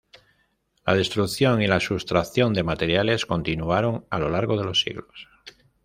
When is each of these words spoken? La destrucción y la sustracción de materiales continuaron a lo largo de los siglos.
La 0.83 0.95
destrucción 0.95 1.61
y 1.61 1.67
la 1.67 1.79
sustracción 1.79 2.55
de 2.55 2.63
materiales 2.63 3.27
continuaron 3.27 4.07
a 4.09 4.17
lo 4.17 4.29
largo 4.31 4.57
de 4.57 4.63
los 4.65 4.81
siglos. 4.81 5.29